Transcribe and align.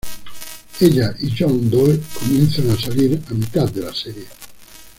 Ella 0.79 1.15
y 1.19 1.29
John 1.37 1.69
Doe 1.69 2.01
comienzan 2.15 2.71
a 2.71 2.75
salir 2.75 3.21
a 3.29 3.33
mitad 3.35 3.69
de 3.69 3.81
la 3.83 3.93
serie. 3.93 4.25